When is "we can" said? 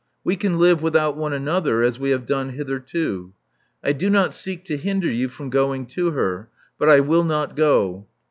0.23-0.57